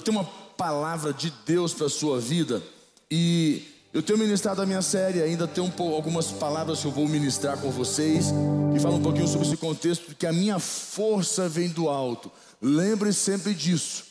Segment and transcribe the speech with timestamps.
[0.00, 0.24] eu tenho uma
[0.56, 2.62] palavra de Deus para a sua vida
[3.10, 3.62] e
[3.92, 7.58] eu tenho ministrado a minha série, ainda tem um, algumas palavras que eu vou ministrar
[7.58, 8.26] com vocês,
[8.72, 12.32] que falam um pouquinho sobre esse contexto, que a minha força vem do alto.
[12.62, 14.04] Lembre sempre disso.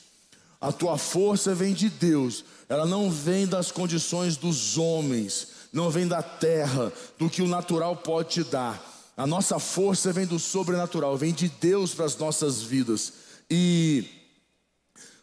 [0.61, 6.07] A tua força vem de Deus, ela não vem das condições dos homens, não vem
[6.07, 8.79] da terra, do que o natural pode te dar.
[9.17, 13.13] A nossa força vem do sobrenatural, vem de Deus para as nossas vidas.
[13.49, 14.18] E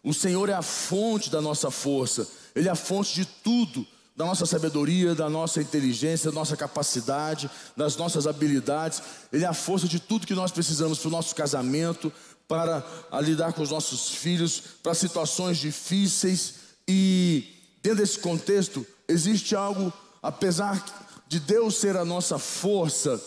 [0.07, 3.85] o Senhor é a fonte da nossa força, Ele é a fonte de tudo,
[4.15, 9.03] da nossa sabedoria, da nossa inteligência, da nossa capacidade, das nossas habilidades.
[9.33, 12.13] Ele é a força de tudo que nós precisamos para o nosso casamento,
[12.47, 12.85] para
[13.21, 16.55] lidar com os nossos filhos, para situações difíceis.
[16.87, 17.45] E
[17.83, 20.83] dentro desse contexto, existe algo, apesar
[21.27, 23.21] de Deus ser a nossa força,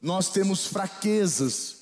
[0.00, 1.81] nós temos fraquezas.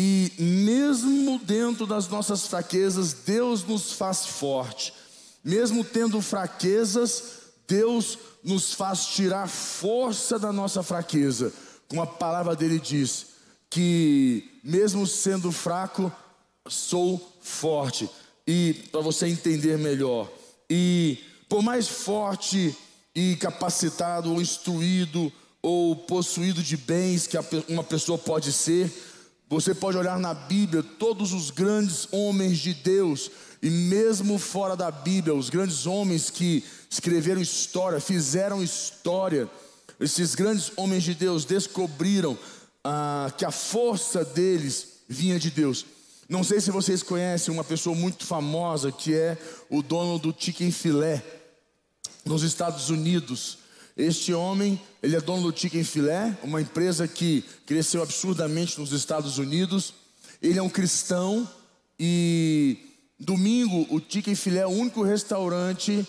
[0.00, 4.94] E mesmo dentro das nossas fraquezas, Deus nos faz forte.
[5.42, 7.24] Mesmo tendo fraquezas,
[7.66, 11.52] Deus nos faz tirar força da nossa fraqueza.
[11.88, 13.26] Como a palavra dele diz,
[13.68, 16.12] que mesmo sendo fraco,
[16.68, 18.08] sou forte.
[18.46, 20.30] E para você entender melhor,
[20.70, 22.72] e por mais forte
[23.12, 27.36] e capacitado, ou instruído, ou possuído de bens que
[27.68, 28.92] uma pessoa pode ser,
[29.48, 33.30] você pode olhar na Bíblia todos os grandes homens de Deus,
[33.62, 39.48] e mesmo fora da Bíblia, os grandes homens que escreveram história, fizeram história,
[39.98, 42.38] esses grandes homens de Deus descobriram
[42.84, 45.84] ah, que a força deles vinha de Deus.
[46.28, 49.36] Não sei se vocês conhecem uma pessoa muito famosa que é
[49.70, 51.24] o dono do Chicken Filé
[52.24, 53.57] nos Estados Unidos.
[53.98, 59.38] Este homem, ele é dono do Chicken Filé, uma empresa que cresceu absurdamente nos Estados
[59.38, 59.92] Unidos.
[60.40, 61.50] Ele é um cristão
[61.98, 62.78] e
[63.18, 66.06] domingo o Chicken Filé é o único restaurante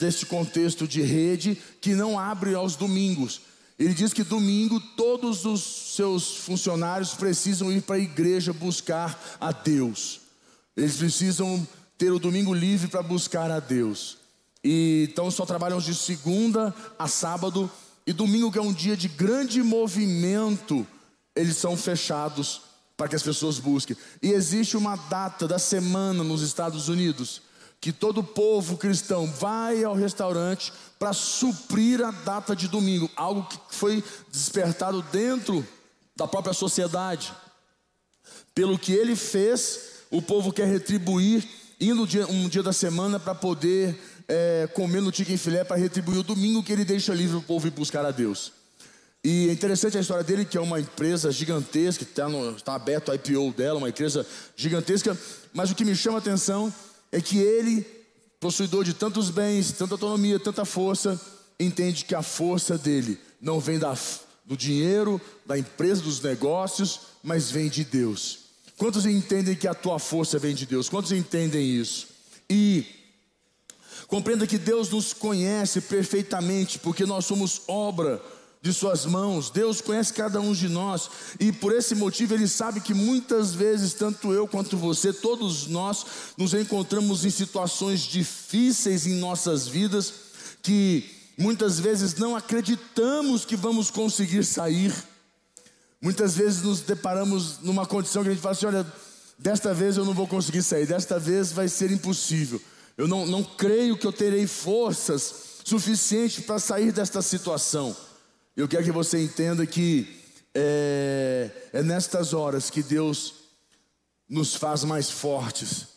[0.00, 3.40] deste contexto de rede que não abre aos domingos.
[3.78, 5.62] Ele diz que domingo todos os
[5.94, 10.22] seus funcionários precisam ir para a igreja buscar a Deus.
[10.76, 11.64] Eles precisam
[11.96, 14.25] ter o domingo livre para buscar a Deus.
[14.68, 17.70] E, então só trabalham de segunda a sábado
[18.04, 20.84] e domingo que é um dia de grande movimento,
[21.36, 22.62] eles são fechados
[22.96, 23.96] para que as pessoas busquem.
[24.20, 27.42] E existe uma data da semana nos Estados Unidos
[27.80, 33.58] que todo povo cristão vai ao restaurante para suprir a data de domingo, algo que
[33.70, 34.02] foi
[34.32, 35.64] despertado dentro
[36.16, 37.32] da própria sociedade.
[38.52, 41.46] Pelo que ele fez, o povo quer retribuir,
[41.80, 43.96] indo um dia da semana para poder
[44.28, 47.70] é, comendo chicken filé para retribuir o domingo que ele deixa livre o povo ir
[47.70, 48.52] buscar a Deus.
[49.22, 52.28] E é interessante a história dele, que é uma empresa gigantesca, está
[52.64, 55.18] tá aberto o IPO dela, uma empresa gigantesca,
[55.52, 56.72] mas o que me chama a atenção
[57.10, 57.84] é que ele,
[58.38, 61.20] possuidor de tantos bens, tanta autonomia, tanta força,
[61.58, 63.96] entende que a força dele não vem da,
[64.44, 68.46] do dinheiro, da empresa, dos negócios, mas vem de Deus.
[68.76, 70.88] Quantos entendem que a tua força vem de Deus?
[70.88, 72.08] Quantos entendem isso?
[72.48, 72.86] E
[74.08, 78.22] Compreenda que Deus nos conhece perfeitamente, porque nós somos obra
[78.62, 79.50] de Suas mãos.
[79.50, 81.08] Deus conhece cada um de nós,
[81.38, 86.04] e por esse motivo Ele sabe que muitas vezes, tanto eu quanto você, todos nós,
[86.36, 90.12] nos encontramos em situações difíceis em nossas vidas,
[90.62, 91.04] que
[91.38, 94.92] muitas vezes não acreditamos que vamos conseguir sair.
[96.00, 98.86] Muitas vezes nos deparamos numa condição que a gente fala assim: olha,
[99.38, 102.60] desta vez eu não vou conseguir sair, desta vez vai ser impossível.
[102.96, 107.94] Eu não, não creio que eu terei forças suficientes para sair desta situação.
[108.56, 110.22] Eu quero que você entenda que
[110.54, 113.34] é, é nestas horas que Deus
[114.28, 115.88] nos faz mais fortes.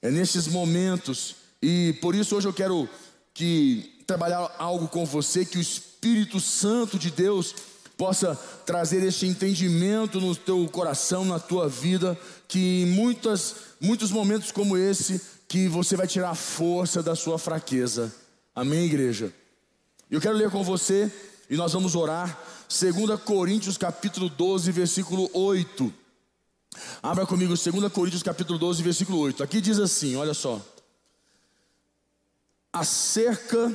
[0.00, 2.88] É nesses momentos e por isso hoje eu quero
[3.32, 7.54] que trabalhar algo com você que o Espírito Santo de Deus
[7.96, 8.34] possa
[8.66, 14.76] trazer este entendimento no teu coração, na tua vida, que em muitas, muitos momentos como
[14.76, 18.14] esse que você vai tirar a força da sua fraqueza.
[18.54, 19.32] Amém, igreja?
[20.10, 21.12] Eu quero ler com você
[21.48, 22.38] e nós vamos orar.
[22.68, 25.92] 2 Coríntios capítulo 12, versículo 8.
[27.02, 29.42] Abra comigo 2 Coríntios capítulo 12, versículo 8.
[29.42, 30.60] Aqui diz assim, olha só.
[32.72, 33.72] Acerca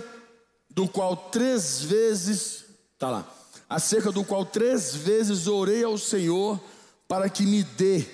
[0.69, 2.65] do qual três vezes,
[2.97, 3.35] tá lá.
[3.69, 6.59] Acerca do qual três vezes orei ao Senhor
[7.07, 8.05] para que me dê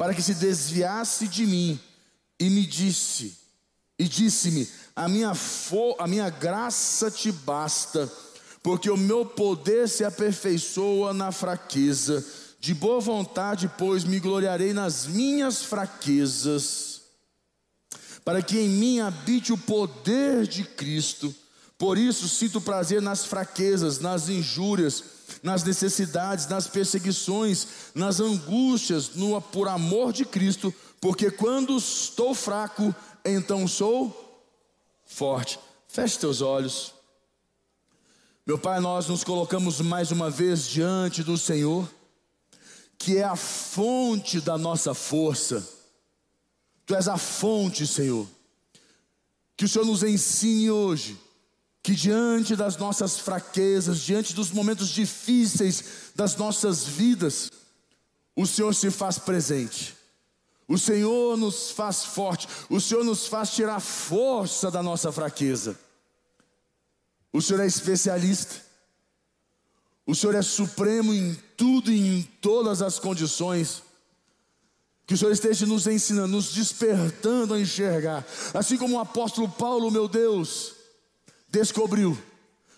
[0.00, 1.78] para que se desviasse de mim
[2.38, 3.36] e me disse,
[3.98, 4.66] e disse-me:
[4.96, 5.30] a minha,
[5.98, 8.10] a minha graça te basta,
[8.62, 12.24] porque o meu poder se aperfeiçoa na fraqueza.
[12.58, 17.02] De boa vontade, pois, me gloriarei nas minhas fraquezas,
[18.24, 21.34] para que em mim habite o poder de Cristo.
[21.76, 25.04] Por isso sinto prazer nas fraquezas, nas injúrias,
[25.42, 32.94] nas necessidades, nas perseguições, nas angústias, no, por amor de Cristo, porque quando estou fraco,
[33.24, 34.48] então sou
[35.04, 35.58] forte.
[35.88, 36.94] Feche teus olhos.
[38.46, 41.88] Meu Pai, nós nos colocamos mais uma vez diante do Senhor,
[42.98, 45.66] que é a fonte da nossa força.
[46.84, 48.26] Tu és a fonte, Senhor.
[49.56, 51.18] Que o Senhor nos ensine hoje
[51.90, 57.50] que diante das nossas fraquezas, diante dos momentos difíceis das nossas vidas,
[58.36, 59.96] o Senhor se faz presente.
[60.68, 65.76] O Senhor nos faz forte, o Senhor nos faz tirar força da nossa fraqueza.
[67.32, 68.54] O Senhor é especialista.
[70.06, 73.82] O Senhor é supremo em tudo e em todas as condições.
[75.08, 78.24] Que o Senhor esteja nos ensinando, nos despertando a enxergar.
[78.54, 80.78] Assim como o apóstolo Paulo, meu Deus,
[81.50, 82.16] descobriu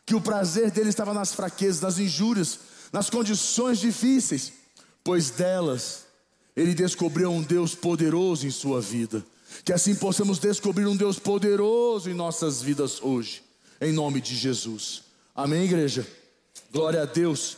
[0.04, 2.58] que o prazer dele estava nas fraquezas, nas injúrias,
[2.92, 4.52] nas condições difíceis,
[5.04, 6.04] pois delas
[6.54, 9.24] ele descobriu um Deus poderoso em sua vida.
[9.64, 13.42] Que assim possamos descobrir um Deus poderoso em nossas vidas hoje
[13.82, 15.02] em nome de Jesus.
[15.34, 16.06] Amém, igreja?
[16.70, 17.56] Glória a Deus.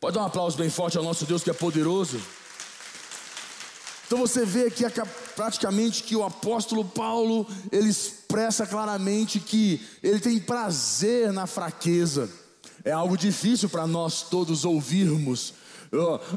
[0.00, 2.20] Pode dar um aplauso bem forte ao nosso Deus que é poderoso.
[4.04, 4.82] Então você vê aqui
[5.36, 7.94] praticamente que o apóstolo Paulo, ele
[8.30, 12.30] expressa claramente que ele tem prazer na fraqueza.
[12.84, 15.54] É algo difícil para nós todos ouvirmos.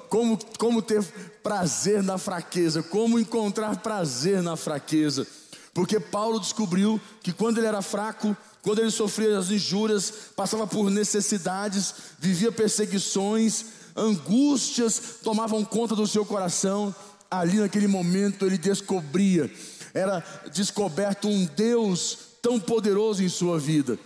[0.10, 1.04] Como, como ter
[1.44, 5.28] prazer na fraqueza, como encontrar prazer na fraqueza.
[5.72, 10.90] Porque Paulo descobriu que quando ele era fraco, quando ele sofria as injúrias, passava por
[10.90, 13.66] necessidades, vivia perseguições,
[13.96, 16.94] angústias tomavam conta do seu coração,
[17.30, 19.52] ali naquele momento ele descobria,
[19.94, 23.98] era descoberto um Deus tão poderoso em sua vida.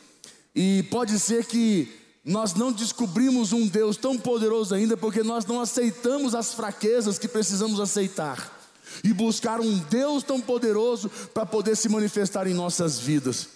[0.55, 1.91] E pode ser que
[2.25, 7.27] nós não descobrimos um Deus tão poderoso ainda porque nós não aceitamos as fraquezas que
[7.27, 8.53] precisamos aceitar
[9.03, 13.47] e buscar um Deus tão poderoso para poder se manifestar em nossas vidas.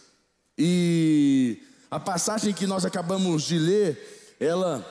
[0.57, 4.85] E a passagem que nós acabamos de ler, ela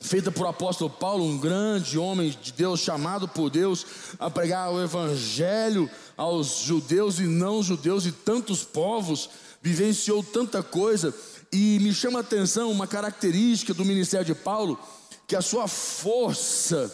[0.00, 3.86] feita por apóstolo Paulo, um grande homem de Deus chamado por Deus
[4.18, 9.30] a pregar o evangelho aos judeus e não judeus e tantos povos,
[9.62, 11.12] vivenciou tanta coisa
[11.50, 14.78] e me chama a atenção uma característica do ministério de Paulo,
[15.26, 16.92] que a sua força,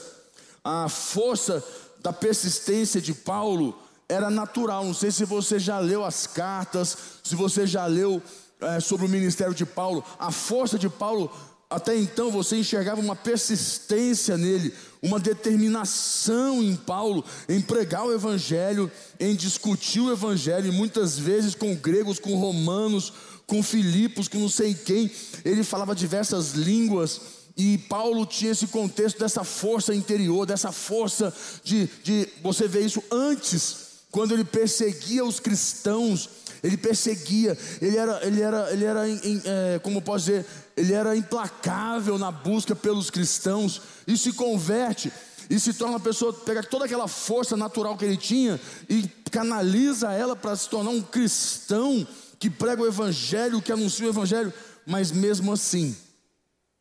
[0.63, 1.65] a força
[2.01, 3.77] da persistência de Paulo
[4.09, 4.85] era natural.
[4.85, 8.23] Não sei se você já leu as cartas, se você já leu
[8.61, 10.05] é, sobre o ministério de Paulo.
[10.19, 11.31] A força de Paulo,
[11.71, 18.91] até então você enxergava uma persistência nele, uma determinação em Paulo em pregar o evangelho,
[19.21, 23.13] em discutir o evangelho, e muitas vezes com gregos, com romanos,
[23.47, 25.09] com filipos, com não sei quem.
[25.45, 27.21] Ele falava diversas línguas
[27.57, 31.33] e Paulo tinha esse contexto dessa força interior, dessa força
[31.63, 36.29] de, de você vê isso antes, quando ele perseguia os cristãos,
[36.63, 40.47] ele perseguia, ele era, ele era, ele era, é, como posso dizer,
[40.77, 45.13] ele era implacável na busca pelos cristãos e se converte
[45.49, 50.13] e se torna uma pessoa, pega toda aquela força natural que ele tinha e canaliza
[50.13, 52.07] ela para se tornar um cristão
[52.39, 54.53] que prega o evangelho, que anuncia o evangelho,
[54.87, 55.97] mas mesmo assim,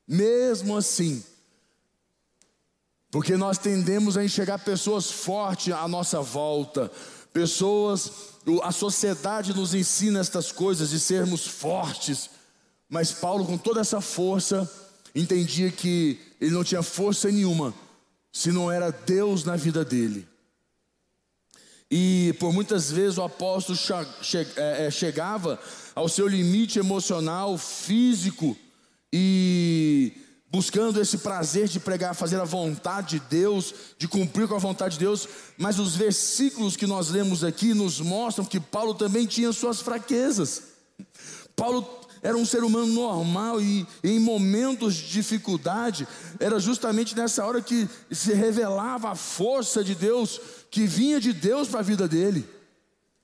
[0.08, 1.24] mesmo assim,
[3.12, 6.92] porque nós tendemos a enxergar pessoas fortes à nossa volta,
[7.34, 8.12] pessoas,
[8.64, 12.30] a sociedade nos ensina estas coisas de sermos fortes,
[12.90, 14.70] mas Paulo, com toda essa força,
[15.14, 17.74] entendia que ele não tinha força nenhuma
[18.32, 20.28] se não era Deus na vida dele.
[21.92, 23.78] E por muitas vezes o apóstolo
[24.56, 25.60] é, é, chegava
[25.96, 28.56] ao seu limite emocional, físico,
[29.12, 30.14] e
[30.52, 34.94] buscando esse prazer de pregar, fazer a vontade de Deus, de cumprir com a vontade
[34.94, 35.28] de Deus,
[35.58, 40.64] mas os versículos que nós lemos aqui nos mostram que Paulo também tinha suas fraquezas.
[41.56, 46.08] Paulo era um ser humano normal e em momentos de dificuldade,
[46.40, 51.68] era justamente nessa hora que se revelava a força de Deus, que vinha de Deus
[51.68, 52.48] para a vida dele.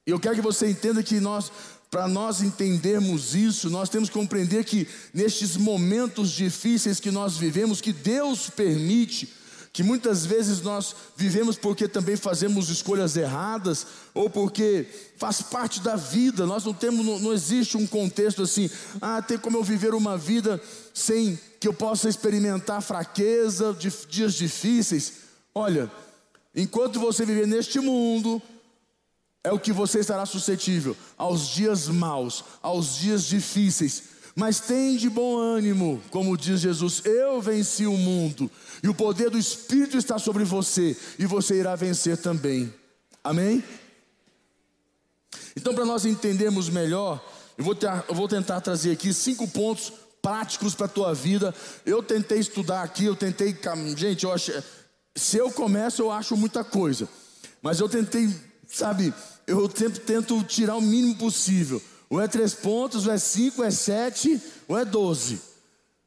[0.07, 1.51] E eu quero que você entenda que nós
[1.95, 7.79] para nós entendermos isso, nós temos que compreender que nestes momentos difíceis que nós vivemos,
[7.79, 9.31] que Deus permite,
[9.75, 15.97] que muitas vezes nós vivemos porque também fazemos escolhas erradas, ou porque faz parte da
[15.97, 18.69] vida, nós não temos, não, não existe um contexto assim,
[19.01, 20.61] ah, tem como eu viver uma vida
[20.93, 25.11] sem que eu possa experimentar fraqueza, de, dias difíceis.
[25.53, 25.91] Olha,
[26.55, 28.41] enquanto você viver neste mundo,
[29.43, 34.14] é o que você estará suscetível aos dias maus, aos dias difíceis.
[34.35, 38.51] Mas tem de bom ânimo, como diz Jesus: Eu venci o mundo,
[38.83, 42.73] e o poder do Espírito está sobre você, e você irá vencer também.
[43.23, 43.63] Amém?
[45.55, 47.25] Então, para nós entendermos melhor,
[47.57, 51.55] eu vou, ter, eu vou tentar trazer aqui cinco pontos práticos para a tua vida.
[51.85, 53.57] Eu tentei estudar aqui, eu tentei.
[53.95, 54.61] Gente, eu achei,
[55.15, 57.07] se eu começo, eu acho muita coisa.
[57.61, 58.29] Mas eu tentei,
[58.67, 59.13] sabe,
[59.47, 61.81] eu sempre tento tirar o mínimo possível.
[62.09, 65.41] Ou é três pontos, ou é cinco, ou é sete, ou é doze.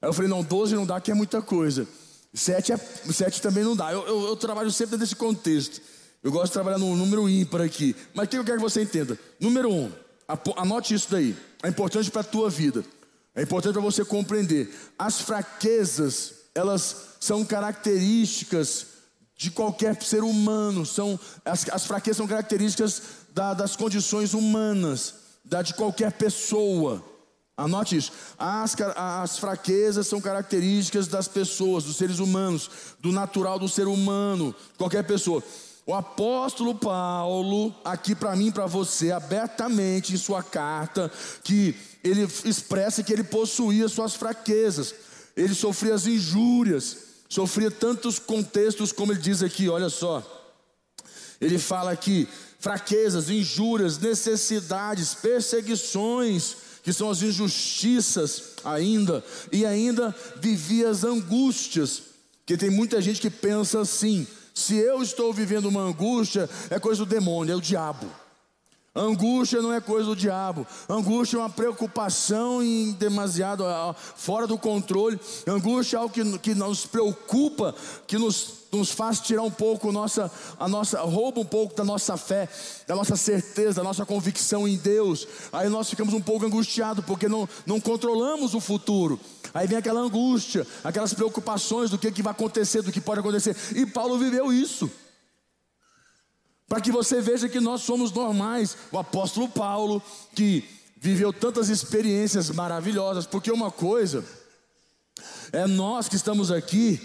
[0.01, 1.87] Aí eu falei, não, doze não dá, que é muita coisa.
[2.33, 3.93] Sete, é, sete também não dá.
[3.93, 5.81] Eu, eu, eu trabalho sempre nesse contexto.
[6.23, 7.97] Eu gosto de trabalhar no número ímpar aqui.
[8.15, 9.19] Mas o que eu quero que você entenda?
[9.41, 9.91] Número um,
[10.57, 11.37] anote isso daí.
[11.63, 12.85] É importante para a tua vida.
[13.35, 14.73] É importante para você compreender.
[14.99, 18.87] As fraquezas, elas são características
[19.37, 20.85] de qualquer ser humano.
[20.87, 23.03] São, as, as fraquezas são características
[23.33, 25.18] da, das condições humanas
[25.49, 27.03] da de qualquer pessoa.
[27.57, 28.13] Anote isso.
[28.39, 34.55] As, as, fraquezas são características das pessoas, dos seres humanos, do natural do ser humano,
[34.77, 35.43] qualquer pessoa.
[35.85, 41.11] O apóstolo Paulo, aqui para mim, para você, abertamente em sua carta,
[41.43, 41.75] que
[42.05, 44.95] ele expressa que ele possuía suas fraquezas,
[45.35, 50.23] ele sofria as injúrias, sofria tantos contextos, como ele diz aqui, olha só.
[51.41, 52.29] Ele fala aqui
[52.59, 62.03] fraquezas, injúrias, necessidades, perseguições, que são as injustiças ainda, e ainda vivia as angústias,
[62.45, 67.05] que tem muita gente que pensa assim: se eu estou vivendo uma angústia, é coisa
[67.05, 68.11] do demônio, é o diabo.
[68.99, 70.67] Angústia não é coisa do diabo.
[70.89, 73.65] Angústia é uma preocupação em demasiado
[74.17, 75.19] fora do controle.
[75.47, 77.75] Angústia é algo que, que nos preocupa,
[78.07, 82.19] que nos nos faz tirar um pouco nossa, a nossa, rouba um pouco da nossa
[82.19, 82.49] fé,
[82.87, 85.27] da nossa certeza, da nossa convicção em Deus.
[85.53, 89.19] Aí nós ficamos um pouco angustiados porque não, não controlamos o futuro.
[89.55, 93.57] Aí vem aquela angústia, aquelas preocupações do que, que vai acontecer, do que pode acontecer.
[93.75, 94.91] E Paulo viveu isso.
[96.69, 98.77] Para que você veja que nós somos normais.
[98.93, 100.03] O apóstolo Paulo,
[100.35, 100.63] que
[100.97, 104.25] viveu tantas experiências maravilhosas, porque uma coisa
[105.53, 107.01] é nós que estamos aqui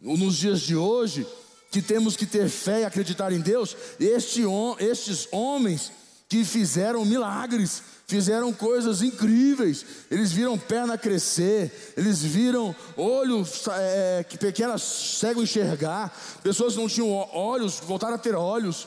[0.00, 1.26] nos dias de hoje,
[1.70, 4.42] que temos que ter fé e acreditar em Deus, este,
[4.80, 5.92] estes homens
[6.28, 14.36] que fizeram milagres, fizeram coisas incríveis, eles viram perna crescer, eles viram olho é, que
[14.36, 18.86] pequenas cego enxergar, pessoas que não tinham olhos voltaram a ter olhos,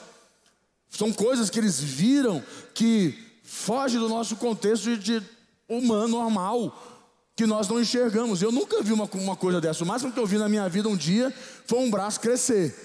[0.88, 2.44] são coisas que eles viram
[2.74, 5.22] que foge do nosso contexto de
[5.68, 6.90] humano normal,
[7.36, 8.42] que nós não enxergamos.
[8.42, 9.84] Eu nunca vi uma, uma coisa dessa.
[9.84, 11.34] O máximo que eu vi na minha vida um dia
[11.66, 12.76] foi um braço crescer.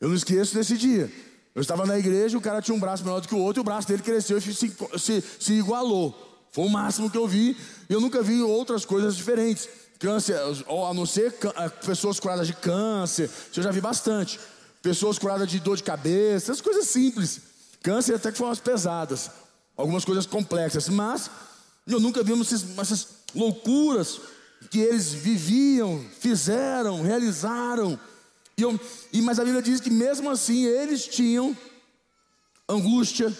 [0.00, 1.12] Eu não esqueço desse dia.
[1.54, 3.62] Eu estava na igreja, o cara tinha um braço menor do que o outro, e
[3.62, 6.48] o braço dele cresceu e se, se, se igualou.
[6.50, 7.56] Foi o máximo que eu vi.
[7.88, 9.68] E eu nunca vi outras coisas diferentes.
[9.98, 14.38] Câncer, a não ser é, pessoas curadas de câncer, isso eu já vi bastante.
[14.82, 17.40] Pessoas curadas de dor de cabeça, essas coisas simples.
[17.82, 19.30] Câncer até que foram umas pesadas,
[19.76, 21.30] algumas coisas complexas, mas
[21.86, 24.20] eu nunca vi essas, essas loucuras
[24.70, 27.98] que eles viviam, fizeram, realizaram.
[28.56, 28.78] E, eu,
[29.12, 31.56] e mas a Bíblia diz que mesmo assim eles tinham
[32.68, 33.32] angústia,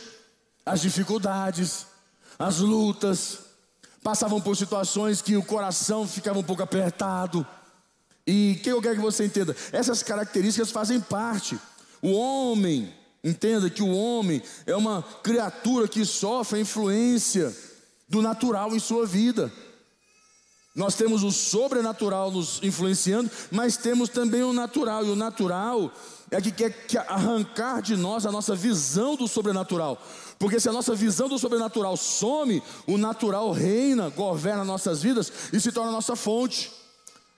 [0.66, 1.86] as dificuldades,
[2.38, 3.38] as lutas,
[4.02, 7.46] passavam por situações que o coração ficava um pouco apertado.
[8.26, 9.56] E o que eu quero que você entenda?
[9.72, 11.58] Essas características fazem parte.
[12.02, 12.92] O homem,
[13.22, 17.54] entenda que o homem é uma criatura que sofre a influência
[18.08, 19.50] do natural em sua vida.
[20.74, 25.92] Nós temos o sobrenatural nos influenciando, mas temos também o natural, e o natural
[26.30, 30.02] é que quer arrancar de nós a nossa visão do sobrenatural.
[30.36, 35.60] Porque se a nossa visão do sobrenatural some, o natural reina, governa nossas vidas e
[35.60, 36.72] se torna nossa fonte.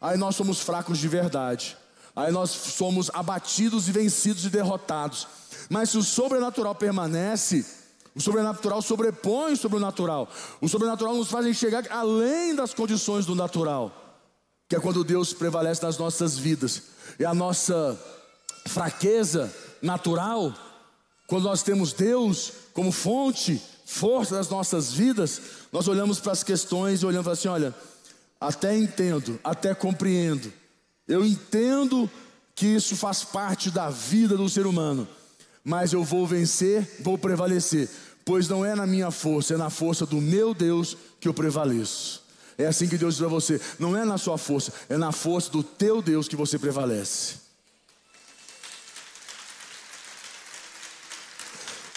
[0.01, 1.77] Aí nós somos fracos de verdade.
[2.15, 5.29] Aí nós somos abatidos e vencidos e derrotados.
[5.69, 7.67] Mas se o sobrenatural permanece,
[8.17, 10.27] o sobrenatural sobrepõe sobre o natural.
[10.59, 13.93] O sobrenatural nos faz enxergar além das condições do natural,
[14.67, 16.85] que é quando Deus prevalece nas nossas vidas.
[17.19, 18.01] E a nossa
[18.67, 20.55] fraqueza natural,
[21.27, 27.03] quando nós temos Deus como fonte, força das nossas vidas, nós olhamos para as questões
[27.03, 27.75] e olhamos assim: olha,
[28.41, 30.51] até entendo, até compreendo.
[31.07, 32.11] Eu entendo
[32.55, 35.07] que isso faz parte da vida do ser humano.
[35.69, 37.91] Mas eu vou vencer, vou prevalecer,
[38.25, 42.23] pois não é na minha força, é na força do meu Deus que eu prevaleço.
[42.57, 45.51] É assim que Deus diz para você: não é na sua força, é na força
[45.51, 47.47] do teu Deus que você prevalece.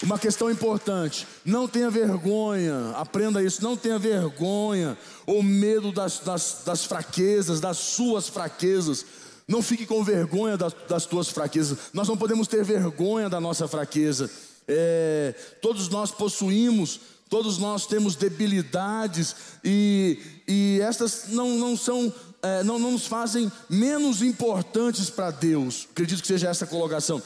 [0.02, 4.98] Uma questão importante: não tenha vergonha, aprenda isso, não tenha vergonha
[5.28, 9.06] ou medo das, das, das fraquezas, das suas fraquezas.
[9.50, 11.76] Não fique com vergonha das, das tuas fraquezas.
[11.92, 14.30] Nós não podemos ter vergonha da nossa fraqueza.
[14.68, 22.14] É, todos nós possuímos, todos nós temos debilidades e, e estas não, não são
[22.44, 25.88] é, não, não nos fazem menos importantes para Deus.
[25.92, 27.20] Acredito que seja essa colocação.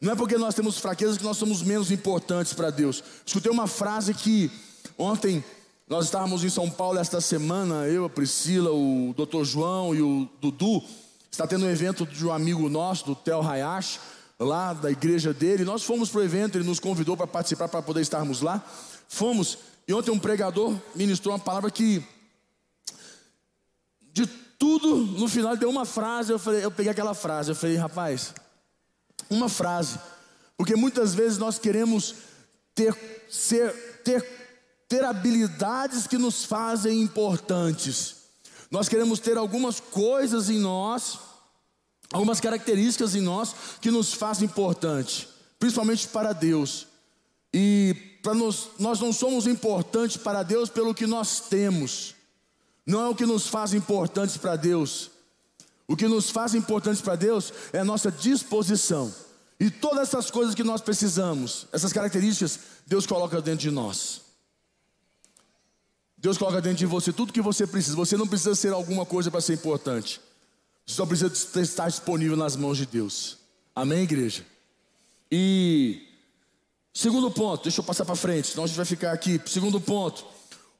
[0.00, 3.04] Não é porque nós temos fraquezas que nós somos menos importantes para Deus.
[3.24, 4.50] Escutei uma frase que
[4.98, 5.44] ontem
[5.88, 9.44] nós estávamos em São Paulo esta semana, eu, a Priscila, o Dr.
[9.44, 10.82] João e o Dudu,
[11.30, 14.00] está tendo um evento de um amigo nosso, do Tel Hayashi,
[14.38, 15.64] lá da igreja dele.
[15.64, 18.64] Nós fomos para o evento, ele nos convidou para participar, para poder estarmos lá.
[19.08, 22.02] Fomos, e ontem um pregador ministrou uma palavra que,
[24.12, 24.26] de
[24.58, 28.34] tudo, no final deu uma frase, eu, falei, eu peguei aquela frase, eu falei, rapaz,
[29.28, 29.98] uma frase,
[30.56, 32.14] porque muitas vezes nós queremos
[32.74, 32.94] ter,
[33.28, 33.72] ser,
[34.04, 34.22] ter,
[34.88, 38.19] ter habilidades que nos fazem importantes,
[38.70, 41.18] nós queremos ter algumas coisas em nós,
[42.12, 46.86] algumas características em nós que nos fazem importante, principalmente para Deus.
[47.52, 52.14] E para nós, nós não somos importantes para Deus pelo que nós temos,
[52.86, 55.10] não é o que nos faz importantes para Deus,
[55.86, 59.12] o que nos faz importantes para Deus é a nossa disposição.
[59.58, 64.22] E todas essas coisas que nós precisamos, essas características, Deus coloca dentro de nós.
[66.20, 67.96] Deus coloca dentro de você tudo que você precisa.
[67.96, 70.20] Você não precisa ser alguma coisa para ser importante.
[70.86, 73.38] Você só precisa estar disponível nas mãos de Deus.
[73.74, 74.44] Amém, igreja?
[75.32, 76.06] E
[76.92, 79.40] segundo ponto, deixa eu passar para frente, senão a gente vai ficar aqui.
[79.46, 80.26] Segundo ponto,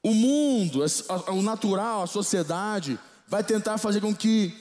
[0.02, 0.84] o mundo,
[1.28, 4.54] o natural, a sociedade, vai tentar fazer com que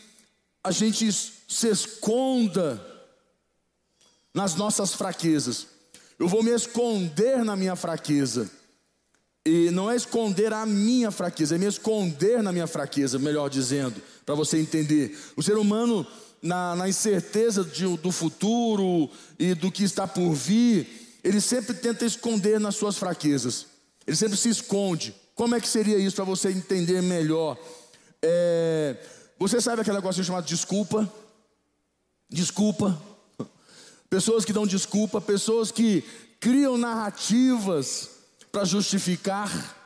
[0.63, 2.81] a gente se esconda
[4.33, 5.67] nas nossas fraquezas.
[6.17, 8.49] Eu vou me esconder na minha fraqueza.
[9.45, 14.01] E não é esconder a minha fraqueza, é me esconder na minha fraqueza, melhor dizendo,
[14.25, 15.17] para você entender.
[15.35, 16.05] O ser humano,
[16.41, 22.05] na, na incerteza de, do futuro e do que está por vir, ele sempre tenta
[22.05, 23.65] esconder nas suas fraquezas.
[24.05, 25.15] Ele sempre se esconde.
[25.35, 27.57] Como é que seria isso para você entender melhor?
[28.21, 28.97] É,
[29.37, 31.11] você sabe aquele negócio chamado desculpa?
[32.29, 33.01] Desculpa.
[34.09, 36.03] Pessoas que dão desculpa, pessoas que
[36.39, 38.18] criam narrativas
[38.51, 39.77] para justificar.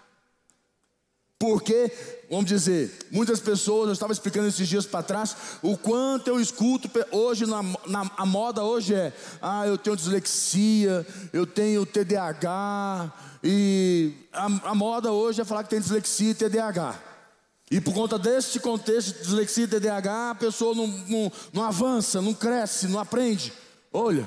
[1.43, 1.91] Porque,
[2.29, 6.89] vamos dizer, muitas pessoas, eu estava explicando esses dias para trás, o quanto eu escuto
[7.11, 13.11] hoje, na, na, a moda hoje é, ah, eu tenho dislexia, eu tenho TDAH,
[13.43, 16.97] e a, a moda hoje é falar que tem dislexia e TDAH.
[17.69, 22.33] E por conta desse contexto dislexia e TDAH, a pessoa não, não, não avança, não
[22.33, 23.51] cresce, não aprende.
[23.91, 24.25] Olha,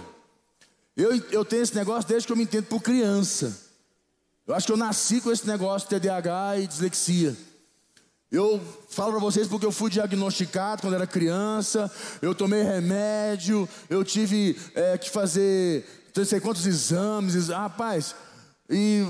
[0.94, 3.65] eu, eu tenho esse negócio desde que eu me entendo por criança.
[4.46, 7.36] Eu acho que eu nasci com esse negócio de TDAH e dislexia.
[8.30, 11.90] Eu falo para vocês porque eu fui diagnosticado quando era criança,
[12.22, 18.14] eu tomei remédio, eu tive é, que fazer não sei quantos exames, rapaz,
[18.70, 19.06] e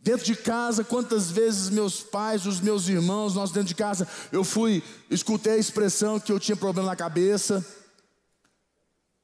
[0.00, 4.42] dentro de casa, quantas vezes meus pais, os meus irmãos, nós dentro de casa, eu
[4.42, 7.64] fui, escutei a expressão que eu tinha problema na cabeça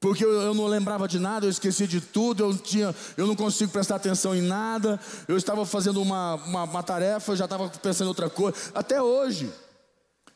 [0.02, 3.36] porque eu, eu, não lembrava de nada, eu esqueci de tudo, eu, tinha, eu não
[3.36, 7.68] consigo prestar atenção em nada, eu estava fazendo uma, uma, uma tarefa, eu já estava
[7.68, 8.56] pensando em outra coisa.
[8.74, 9.48] Até hoje,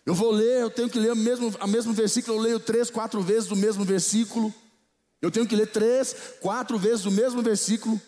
[0.07, 2.90] eu vou ler, eu tenho que ler o mesmo, o mesmo versículo, eu leio três,
[2.90, 4.55] quatro vezes o mesmo versículo.
[5.20, 8.00] Eu tenho que ler três, quatro vezes o mesmo versículo.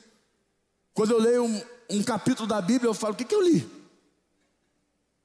[0.95, 3.69] Quando eu leio um, um capítulo da Bíblia, eu falo: o que, que eu li?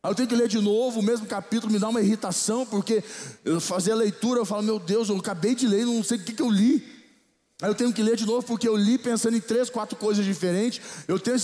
[0.04, 3.02] Aí eu tenho que ler de novo o mesmo capítulo, me dá uma irritação, porque
[3.46, 6.22] eu fazia a leitura, eu falo, meu Deus, eu acabei de ler, não sei o
[6.22, 6.86] que, que eu li.
[7.62, 10.26] Aí eu tenho que ler de novo, porque eu li pensando em três, quatro coisas
[10.26, 10.82] diferentes.
[11.08, 11.38] Eu, tenho,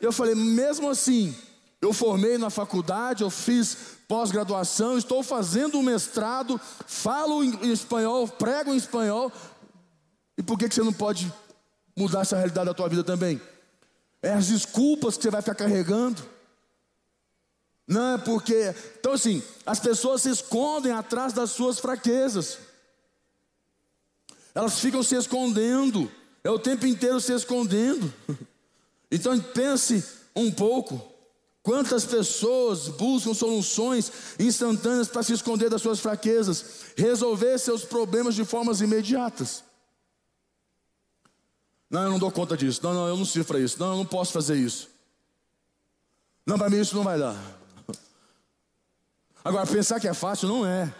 [0.00, 1.34] eu falei, mesmo assim,
[1.82, 8.72] eu formei na faculdade, eu fiz pós-graduação, estou fazendo um mestrado, falo em espanhol, prego
[8.72, 9.32] em espanhol.
[10.38, 11.32] E por que, que você não pode
[11.96, 13.40] mudar essa realidade da tua vida também?
[14.22, 16.35] É as desculpas que você vai ficar carregando.
[17.86, 18.74] Não é porque.
[18.98, 22.58] Então, assim, as pessoas se escondem atrás das suas fraquezas.
[24.54, 26.10] Elas ficam se escondendo.
[26.42, 28.12] É o tempo inteiro se escondendo.
[29.08, 31.00] Então, pense um pouco.
[31.62, 38.44] Quantas pessoas buscam soluções instantâneas para se esconder das suas fraquezas, resolver seus problemas de
[38.44, 39.62] formas imediatas?
[41.88, 42.80] Não, eu não dou conta disso.
[42.82, 43.78] Não, não, eu não sirvo para isso.
[43.78, 44.88] Não, eu não posso fazer isso.
[46.44, 47.55] Não, para mim isso não vai dar.
[49.46, 50.92] Agora, pensar que é fácil não é.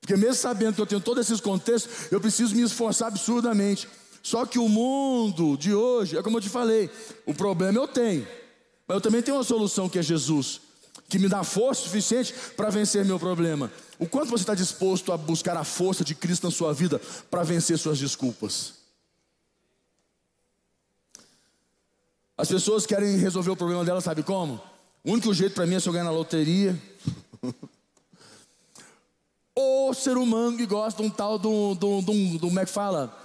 [0.00, 3.86] Porque mesmo sabendo que eu tenho todos esses contextos, eu preciso me esforçar absurdamente.
[4.22, 6.90] Só que o mundo de hoje, é como eu te falei,
[7.26, 8.26] o problema eu tenho.
[8.88, 10.62] Mas eu também tenho uma solução que é Jesus,
[11.06, 13.70] que me dá força suficiente para vencer meu problema.
[13.98, 16.98] O quanto você está disposto a buscar a força de Cristo na sua vida
[17.30, 18.72] para vencer suas desculpas?
[22.38, 24.58] As pessoas querem resolver o problema delas, sabe como?
[25.04, 26.80] O único jeito para mim é se eu ganhar na loteria.
[29.54, 32.70] Ou ser humano que gosta de um tal do, do, do, do como é que
[32.70, 33.16] fala?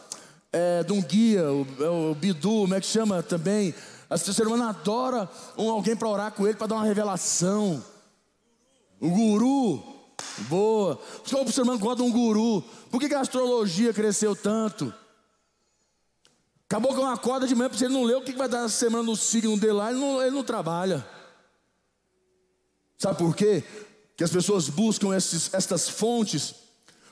[0.52, 3.74] É, de um guia, o, é o Bidu, como é que chama também?
[4.10, 7.84] O ser humano adora um, alguém para orar com ele, para dar uma revelação.
[9.00, 9.84] O guru,
[10.48, 11.00] boa.
[11.24, 12.64] O ser humano gosta de um guru.
[12.90, 14.94] Por que, que a astrologia cresceu tanto?
[16.66, 18.70] Acabou que uma acorda de manhã, porque ele não leu o que vai dar essa
[18.70, 21.06] semana no signo dele lá, ele não, ele não trabalha.
[22.98, 23.64] Sabe por quê?
[24.20, 26.54] Que as pessoas buscam esses, estas fontes,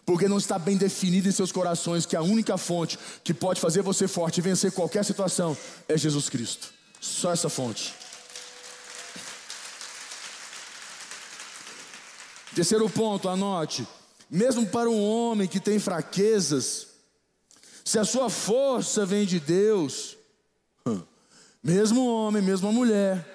[0.05, 3.81] porque não está bem definido em seus corações que a única fonte que pode fazer
[3.81, 5.55] você forte e vencer qualquer situação
[5.87, 6.67] é Jesus Cristo.
[6.99, 7.93] Só essa fonte.
[12.53, 13.87] Terceiro ponto, anote.
[14.29, 16.87] Mesmo para um homem que tem fraquezas,
[17.85, 20.17] se a sua força vem de Deus,
[21.63, 23.25] mesmo homem, mesmo uma mulher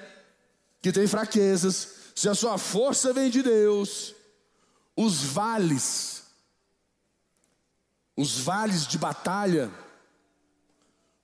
[0.82, 4.14] que tem fraquezas, se a sua força vem de Deus,
[4.96, 6.22] os vales,
[8.16, 9.70] os vales de batalha,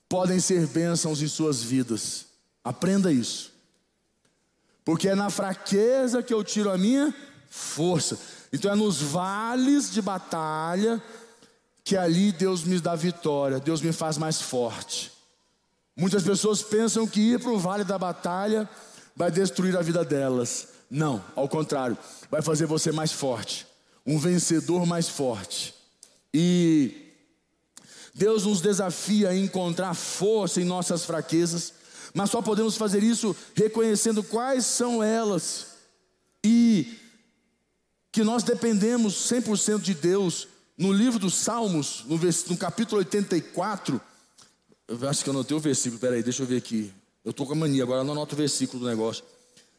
[0.08, 2.26] podem ser bênçãos em suas vidas.
[2.64, 3.52] Aprenda isso.
[4.84, 7.14] Porque é na fraqueza que eu tiro a minha
[7.50, 8.18] força.
[8.52, 11.02] Então é nos vales de batalha
[11.84, 15.12] que ali Deus me dá vitória, Deus me faz mais forte.
[15.96, 18.68] Muitas pessoas pensam que ir para o vale da batalha
[19.16, 20.68] vai destruir a vida delas.
[20.90, 21.96] Não, ao contrário,
[22.30, 23.66] vai fazer você mais forte,
[24.06, 25.74] um vencedor mais forte.
[26.32, 27.12] E
[28.14, 31.74] Deus nos desafia a encontrar força em nossas fraquezas
[32.14, 35.68] mas só podemos fazer isso reconhecendo quais são elas
[36.44, 36.96] e
[38.10, 40.48] que nós dependemos 100% de Deus.
[40.76, 44.00] No livro dos Salmos, no, no capítulo 84,
[44.86, 46.92] eu acho que eu anotei o versículo, peraí, deixa eu ver aqui.
[47.24, 49.24] Eu estou com a mania, agora não anoto o versículo do negócio.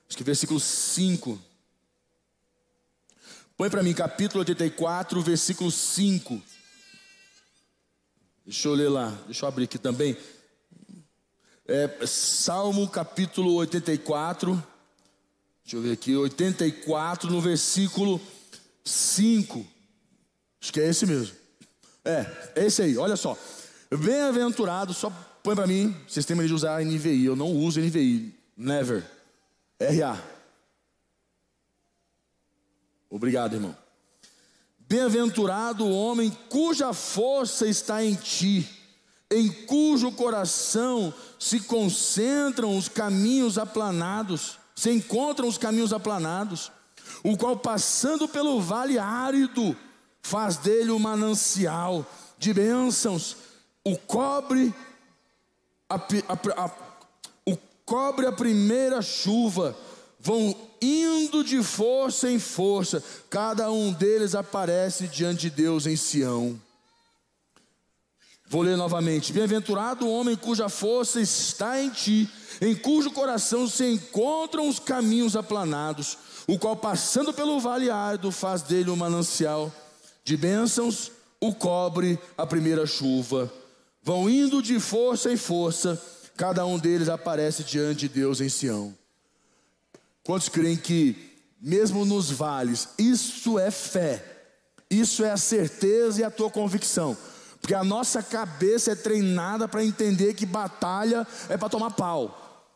[0.09, 1.39] Acho que versículo 5.
[3.55, 6.41] Põe para mim, capítulo 84, versículo 5.
[8.43, 10.17] Deixa eu ler lá, deixa eu abrir aqui também.
[11.67, 14.51] É, Salmo capítulo 84,
[15.63, 18.19] deixa eu ver aqui, 84 no versículo
[18.83, 19.67] 5.
[20.59, 21.35] Acho que é esse mesmo.
[22.03, 23.37] É, é esse aí, olha só.
[23.91, 25.11] Bem-aventurado, só
[25.43, 29.18] põe para mim, vocês têm de usar NVI, eu não uso NVI, never.
[29.79, 30.21] RA.
[33.09, 33.75] Obrigado, irmão.
[34.79, 38.79] Bem-aventurado o homem cuja força está em ti
[39.31, 46.71] em cujo coração se concentram os caminhos aplanados, se encontram os caminhos aplanados,
[47.23, 49.77] o qual passando pelo vale árido
[50.21, 52.05] faz dele um manancial
[52.37, 53.37] de bênçãos,
[53.83, 54.73] o cobre
[55.87, 56.71] a, a, a,
[57.89, 59.75] cobre a primeira chuva,
[60.19, 66.61] vão indo de força em força, cada um deles aparece diante de Deus em Sião.
[68.47, 72.29] Vou ler novamente: Bem-aventurado o homem cuja força está em ti,
[72.61, 76.15] em cujo coração se encontram os caminhos aplanados,
[76.47, 79.73] o qual, passando pelo vale árido, faz dele um manancial
[80.23, 83.51] de bênçãos, o cobre a primeira chuva.
[84.03, 85.99] Vão indo de força em força,
[86.39, 88.95] cada um deles aparece diante de Deus em Sião.
[90.23, 94.23] Quantos creem que, mesmo nos vales, isso é fé,
[94.89, 97.17] isso é a certeza e a tua convicção?
[97.59, 102.71] Porque a nossa cabeça é treinada para entender que batalha é para tomar pau.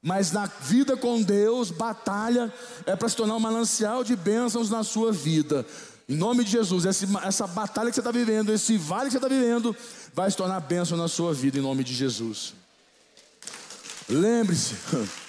[0.00, 2.54] Mas na vida com Deus, batalha
[2.86, 5.66] é para se tornar um manancial de bênçãos na sua vida.
[6.08, 9.28] Em nome de Jesus, essa, batalha que você está vivendo, esse vale que você está
[9.28, 9.74] vivendo,
[10.14, 12.59] vai se tornar bênção na sua vida, em nome de Jesus.
[14.10, 14.74] Lembre-se,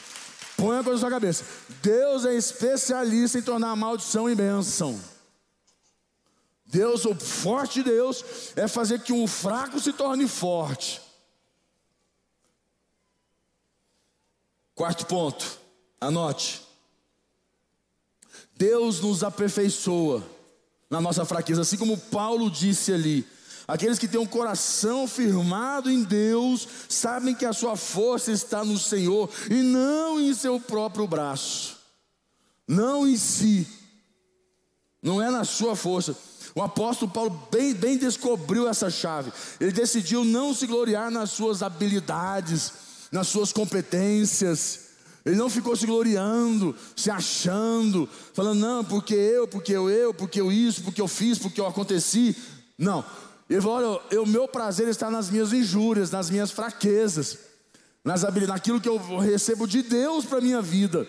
[0.58, 1.46] põe a coisa na sua cabeça:
[1.82, 5.00] Deus é especialista em tornar maldição em bênção.
[6.66, 8.24] Deus, o forte de Deus,
[8.56, 11.02] é fazer que um fraco se torne forte.
[14.74, 15.60] Quarto ponto.
[16.00, 16.62] Anote.
[18.56, 20.24] Deus nos aperfeiçoa
[20.90, 23.28] na nossa fraqueza, assim como Paulo disse ali.
[23.68, 28.78] Aqueles que têm um coração firmado em Deus, sabem que a sua força está no
[28.78, 31.78] Senhor e não em seu próprio braço,
[32.68, 33.68] não em si,
[35.02, 36.16] não é na sua força.
[36.54, 39.32] O apóstolo Paulo bem, bem descobriu essa chave.
[39.60, 42.74] Ele decidiu não se gloriar nas suas habilidades,
[43.12, 44.92] nas suas competências.
[45.24, 50.42] Ele não ficou se gloriando, se achando, falando, não, porque eu, porque eu, eu, porque
[50.42, 52.36] eu isso, porque eu fiz, porque eu aconteci.
[52.78, 53.06] Não.
[53.52, 57.38] Ele falou: olha, o meu prazer está nas minhas injúrias, nas minhas fraquezas,
[58.02, 61.06] nas habilidades, naquilo que eu recebo de Deus para a minha vida,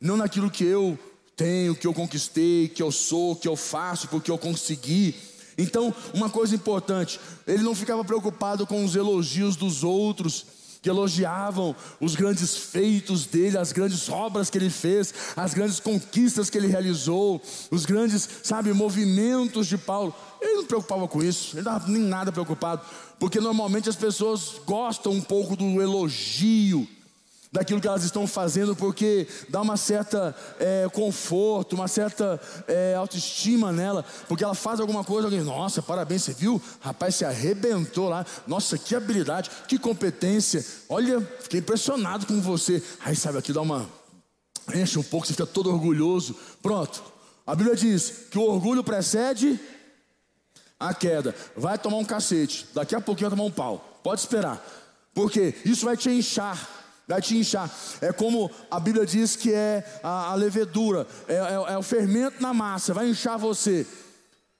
[0.00, 0.96] não naquilo que eu
[1.36, 5.16] tenho, que eu conquistei, que eu sou, que eu faço, porque eu consegui.
[5.58, 7.18] Então, uma coisa importante,
[7.48, 10.46] ele não ficava preocupado com os elogios dos outros,
[10.82, 16.50] que elogiavam os grandes feitos dele, as grandes obras que ele fez, as grandes conquistas
[16.50, 17.40] que ele realizou,
[17.70, 20.12] os grandes, sabe, movimentos de Paulo.
[20.40, 22.82] Ele não preocupava com isso, ele não estava nem nada preocupado,
[23.18, 26.88] porque normalmente as pessoas gostam um pouco do elogio
[27.52, 33.70] daquilo que elas estão fazendo, porque dá uma certa é, conforto, uma certa é, autoestima
[33.70, 36.60] nela, porque ela faz alguma coisa, alguém, nossa, parabéns, você viu?
[36.80, 42.82] Rapaz, se arrebentou lá, nossa, que habilidade, que competência, olha, fiquei impressionado com você.
[43.04, 43.86] Aí sabe aqui, dá uma,
[44.74, 46.34] enche um pouco, você fica todo orgulhoso.
[46.62, 47.04] Pronto,
[47.46, 49.60] a Bíblia diz que o orgulho precede
[50.80, 51.34] a queda.
[51.54, 54.64] Vai tomar um cacete, daqui a pouquinho vai tomar um pau, pode esperar,
[55.12, 57.70] porque isso vai te inchar vai te inchar.
[58.00, 62.40] É como a Bíblia diz que é a, a levedura, é, é, é, o fermento
[62.42, 63.86] na massa, vai inchar você.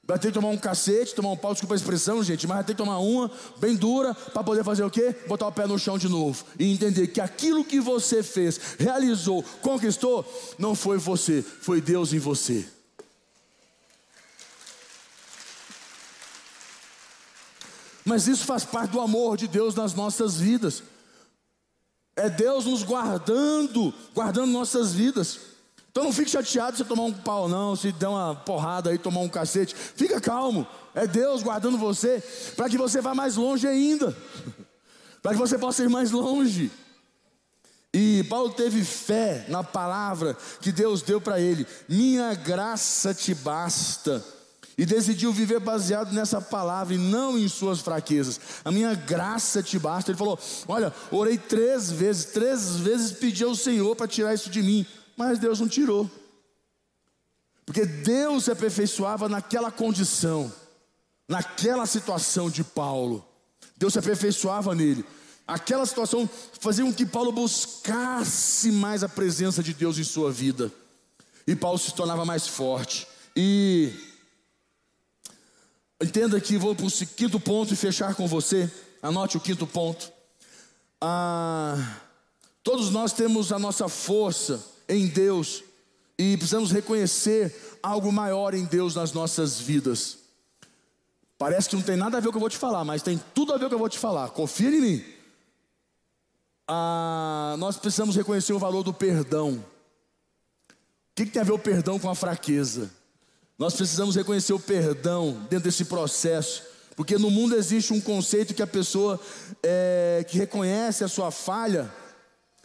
[0.04, 2.64] Vai ter que tomar um cacete, tomar um pau, desculpa a expressão, gente, mas vai
[2.64, 5.14] ter que tomar uma bem dura para poder fazer o quê?
[5.28, 9.44] Botar o pé no chão de novo e entender que aquilo que você fez, realizou,
[9.62, 10.26] conquistou,
[10.58, 12.66] não foi você, foi Deus em você.
[18.04, 20.82] Mas isso faz parte do amor de Deus nas nossas vidas.
[22.14, 25.40] É Deus nos guardando, guardando nossas vidas.
[25.90, 29.20] Então não fique chateado se tomar um pau, não, se der uma porrada aí, tomar
[29.20, 29.74] um cacete.
[29.74, 30.66] Fica calmo.
[30.94, 32.22] É Deus guardando você
[32.56, 34.16] para que você vá mais longe ainda.
[35.22, 36.70] para que você possa ir mais longe.
[37.94, 41.66] E Paulo teve fé na palavra que Deus deu para ele.
[41.86, 44.24] Minha graça te basta
[44.76, 48.40] e decidiu viver baseado nessa palavra e não em suas fraquezas.
[48.64, 50.10] A minha graça te basta.
[50.10, 54.62] Ele falou: Olha, orei três vezes, três vezes pedi ao Senhor para tirar isso de
[54.62, 56.10] mim, mas Deus não tirou.
[57.66, 60.52] Porque Deus se aperfeiçoava naquela condição,
[61.28, 63.24] naquela situação de Paulo.
[63.76, 65.04] Deus se aperfeiçoava nele.
[65.46, 66.28] Aquela situação
[66.60, 70.72] fazia com que Paulo buscasse mais a presença de Deus em sua vida.
[71.46, 73.06] E Paulo se tornava mais forte.
[73.36, 73.92] E
[76.02, 78.68] Entenda que vou para o quinto ponto e fechar com você.
[79.00, 80.10] Anote o quinto ponto.
[81.00, 81.76] Ah,
[82.62, 85.62] todos nós temos a nossa força em Deus
[86.18, 90.18] e precisamos reconhecer algo maior em Deus nas nossas vidas.
[91.38, 93.02] Parece que não tem nada a ver com o que eu vou te falar, mas
[93.02, 94.30] tem tudo a ver com o que eu vou te falar.
[94.30, 95.04] Confia em mim.
[96.66, 99.52] Ah, nós precisamos reconhecer o valor do perdão.
[99.52, 102.90] O que, que tem a ver o perdão com a fraqueza?
[103.58, 106.62] Nós precisamos reconhecer o perdão dentro desse processo,
[106.96, 109.20] porque no mundo existe um conceito que a pessoa
[109.62, 111.92] é, que reconhece a sua falha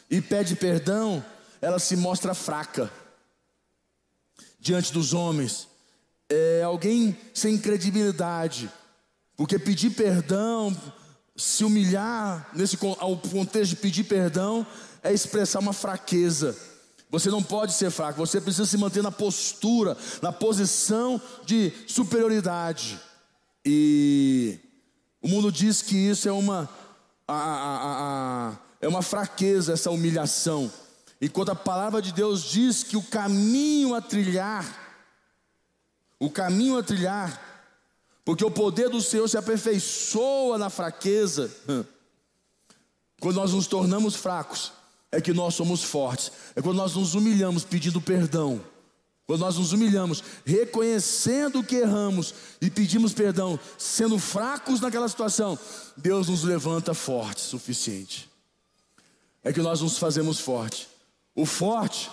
[0.10, 1.24] e pede perdão,
[1.62, 2.92] ela se mostra fraca
[4.60, 5.68] diante dos homens.
[6.30, 8.70] É alguém sem credibilidade,
[9.36, 10.76] porque pedir perdão,
[11.36, 14.66] se humilhar nesse ao contexto de pedir perdão
[15.04, 16.58] é expressar uma fraqueza.
[17.10, 23.00] Você não pode ser fraco, você precisa se manter na postura, na posição de superioridade.
[23.66, 24.60] E
[25.22, 26.70] o mundo diz que isso é uma,
[27.28, 30.72] a, a, a, é uma fraqueza, essa humilhação.
[31.22, 34.66] Enquanto a palavra de Deus diz que o caminho a trilhar,
[36.20, 37.42] o caminho a trilhar,
[38.26, 41.50] porque o poder do Senhor se aperfeiçoa na fraqueza.
[43.20, 44.74] Quando nós nos tornamos fracos,
[45.12, 46.32] é que nós somos fortes.
[46.56, 48.62] É quando nós nos humilhamos pedindo perdão.
[49.26, 55.60] Quando nós nos humilhamos, reconhecendo que erramos e pedimos perdão, sendo fracos naquela situação,
[55.98, 58.30] Deus nos levanta forte o suficiente.
[59.44, 60.88] É que nós nos fazemos forte.
[61.36, 62.10] O forte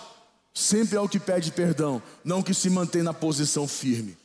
[0.53, 4.17] sempre é o que pede perdão, não que se mantém na posição firme.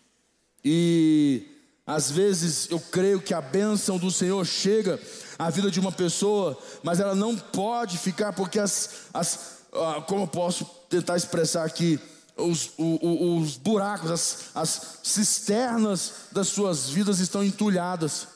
[0.65, 1.47] E
[1.87, 5.01] às vezes eu creio que a bênção do Senhor chega
[5.41, 10.25] à vida de uma pessoa, mas ela não pode ficar porque as, as, ah, como
[10.25, 11.99] eu posso tentar expressar aqui,
[12.37, 18.29] os, os, os buracos, as, as cisternas das suas vidas estão entulhadas.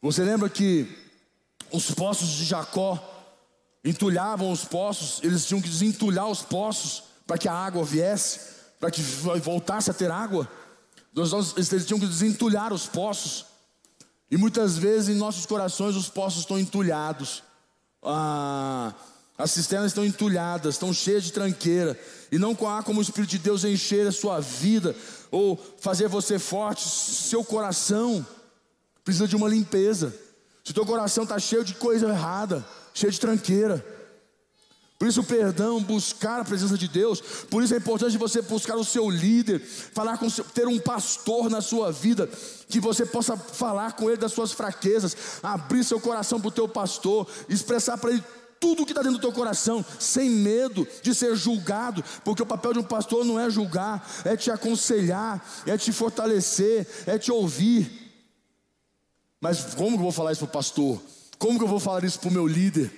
[0.00, 0.88] Você lembra que
[1.70, 2.98] os poços de Jacó
[3.84, 8.40] entulhavam os poços, eles tinham que desentulhar os poços para que a água viesse,
[8.80, 10.50] para que voltasse a ter água.
[11.14, 13.47] Eles tinham que desentulhar os poços.
[14.30, 17.42] E muitas vezes em nossos corações os poços estão entulhados.
[18.02, 18.94] Ah,
[19.36, 21.98] as cisternas estão entulhadas, estão cheias de tranqueira.
[22.30, 24.94] E não há como o Espírito de Deus encher a sua vida
[25.30, 26.86] ou fazer você forte.
[26.88, 28.26] Seu coração
[29.04, 30.14] precisa de uma limpeza.
[30.64, 33.84] Se teu coração está cheio de coisa errada, cheio de tranqueira.
[34.98, 37.20] Por isso, o perdão, buscar a presença de Deus.
[37.48, 41.48] Por isso é importante você buscar o seu líder, falar com seu, ter um pastor
[41.48, 42.28] na sua vida,
[42.68, 46.66] que você possa falar com ele das suas fraquezas, abrir seu coração para o teu
[46.66, 48.24] pastor, expressar para ele
[48.58, 52.46] tudo o que está dentro do teu coração, sem medo de ser julgado, porque o
[52.46, 57.30] papel de um pastor não é julgar, é te aconselhar, é te fortalecer, é te
[57.30, 57.88] ouvir.
[59.40, 61.00] Mas como que eu vou falar isso para o pastor?
[61.38, 62.97] Como que eu vou falar isso para o meu líder?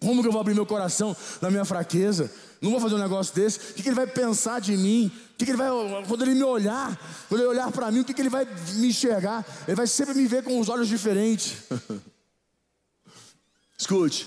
[0.00, 2.32] Como que eu vou abrir meu coração na minha fraqueza?
[2.60, 3.58] Não vou fazer um negócio desse.
[3.58, 5.12] O que, que ele vai pensar de mim?
[5.34, 5.68] O que, que ele vai,
[6.08, 8.88] quando ele me olhar, quando ele olhar para mim, o que, que ele vai me
[8.88, 9.46] enxergar?
[9.68, 11.52] Ele vai sempre me ver com os olhos diferentes.
[13.78, 14.26] Escute,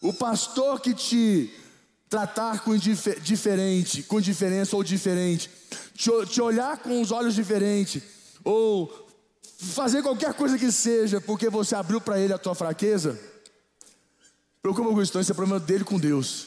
[0.00, 1.52] o pastor que te
[2.08, 5.48] tratar com diferente, com diferença ou diferente,
[5.94, 8.02] te, te olhar com os olhos diferentes,
[8.44, 9.08] ou
[9.58, 13.18] fazer qualquer coisa que seja, porque você abriu para ele a tua fraqueza
[14.64, 16.46] Preocupa com isso, esse é problema dele com Deus.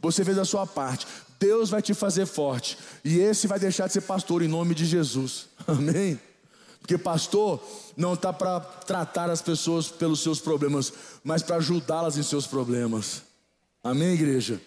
[0.00, 1.06] Você fez a sua parte.
[1.38, 2.78] Deus vai te fazer forte.
[3.04, 5.48] E esse vai deixar de ser pastor em nome de Jesus.
[5.68, 6.18] Amém?
[6.80, 7.62] Porque pastor
[7.94, 10.90] não está para tratar as pessoas pelos seus problemas,
[11.22, 13.20] mas para ajudá-las em seus problemas.
[13.84, 14.58] Amém, igreja?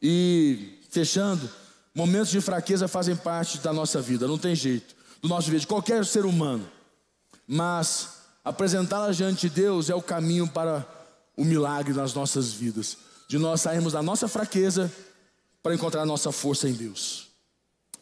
[0.00, 1.50] E fechando,
[1.92, 5.66] momentos de fraqueza fazem parte da nossa vida, não tem jeito, do nosso vida, de
[5.66, 6.64] qualquer ser humano.
[7.44, 10.86] Mas apresentá-las diante de Deus é o caminho para
[11.38, 12.98] o milagre nas nossas vidas,
[13.28, 14.92] de nós sairmos da nossa fraqueza
[15.62, 17.28] para encontrar a nossa força em Deus.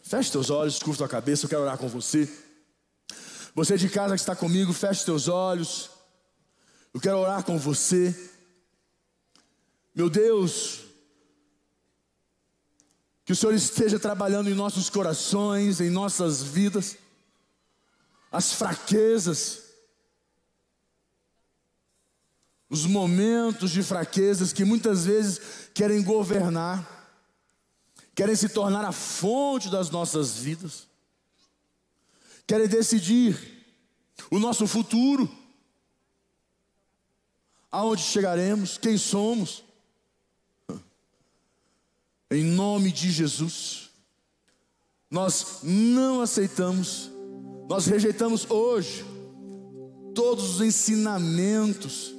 [0.02, 2.26] Feche teus olhos, curva tua cabeça, eu quero orar com você.
[3.54, 5.90] Você de casa que está comigo, feche teus olhos.
[6.94, 8.16] Eu quero orar com você.
[9.94, 10.80] Meu Deus,
[13.22, 16.96] que o Senhor esteja trabalhando em nossos corações, em nossas vidas,
[18.32, 19.65] as fraquezas,
[22.68, 25.40] os momentos de fraquezas que muitas vezes
[25.72, 26.86] querem governar,
[28.14, 30.86] querem se tornar a fonte das nossas vidas,
[32.46, 33.64] querem decidir
[34.30, 35.30] o nosso futuro,
[37.70, 39.64] aonde chegaremos, quem somos.
[42.28, 43.90] Em nome de Jesus,
[45.08, 47.10] nós não aceitamos,
[47.68, 49.04] nós rejeitamos hoje
[50.12, 52.15] todos os ensinamentos,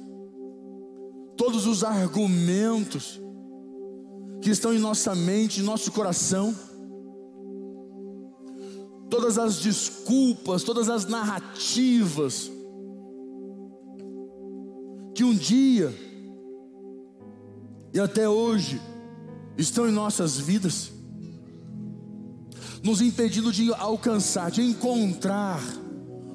[1.38, 3.20] todos os argumentos
[4.42, 6.54] que estão em nossa mente, em nosso coração,
[9.08, 12.50] todas as desculpas, todas as narrativas,
[15.14, 15.94] que um dia
[17.94, 18.80] e até hoje
[19.56, 20.90] estão em nossas vidas,
[22.82, 25.62] nos impedindo de alcançar, de encontrar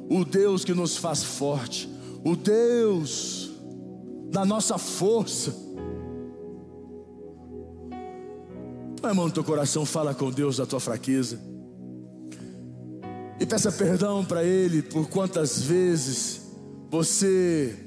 [0.10, 1.90] o Deus que nos faz forte,
[2.24, 3.43] o Deus
[4.34, 5.56] da nossa força.
[9.00, 11.40] Põe a mão no teu coração, fala com Deus da tua fraqueza.
[13.40, 16.42] E peça perdão para Ele por quantas vezes
[16.90, 17.78] você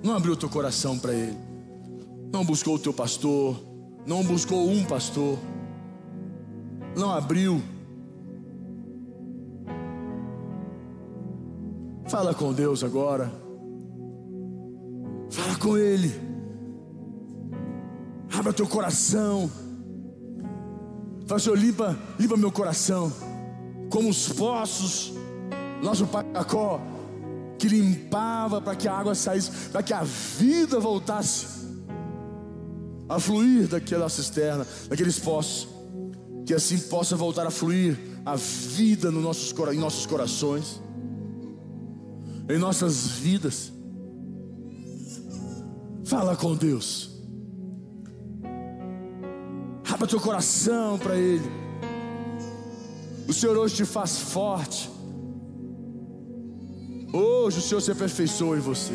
[0.00, 1.36] não abriu o teu coração para Ele,
[2.32, 3.60] não buscou o teu pastor,
[4.06, 5.36] não buscou um pastor,
[6.96, 7.60] não abriu.
[12.06, 13.45] Fala com Deus agora.
[15.60, 16.12] Com Ele.
[18.32, 19.50] Abra teu coração.
[21.26, 23.12] Fala, Senhor, limpa, limpa meu coração.
[23.90, 25.12] Como os poços,
[25.82, 26.80] nosso pai Jacó,
[27.58, 31.46] que limpava para que a água saísse, para que a vida voltasse
[33.08, 35.68] a fluir daquela cisterna, daqueles poços.
[36.44, 40.80] Que assim possa voltar a fluir a vida no nossos, em nossos corações,
[42.48, 43.72] em nossas vidas.
[46.06, 47.10] Fala com Deus.
[49.92, 51.50] Abra teu coração para Ele.
[53.28, 54.88] O Senhor hoje te faz forte.
[57.12, 58.94] Hoje o Senhor se aperfeiçoa em você.